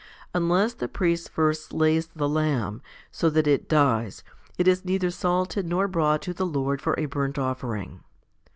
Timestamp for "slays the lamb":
1.67-2.81